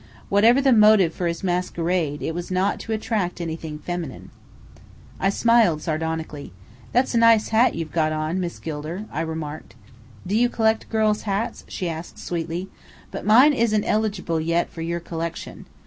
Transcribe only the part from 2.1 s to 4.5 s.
it was not to attract anything feminine.